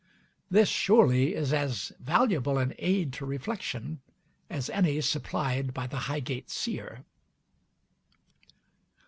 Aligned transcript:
This 0.49 0.67
surely 0.67 1.35
is 1.35 1.53
as 1.53 1.91
valuable 1.99 2.57
an 2.57 2.73
"aid 2.79 3.13
to 3.13 3.25
reflection" 3.27 4.01
as 4.49 4.67
any 4.67 4.99
supplied 5.01 5.75
by 5.75 5.85
the 5.85 5.99
Highgate 6.09 6.49
seer. 6.49 7.03